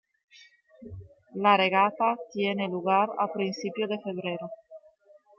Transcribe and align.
La 1.35 1.55
regata 1.57 2.17
tiene 2.33 2.67
lugar 2.67 3.09
a 3.19 3.31
principios 3.31 3.87
de 3.87 3.99
febrero. 3.99 4.49